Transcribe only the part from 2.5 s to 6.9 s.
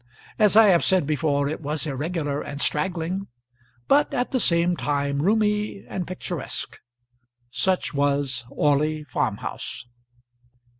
straggling, but at the same time roomy and picturesque.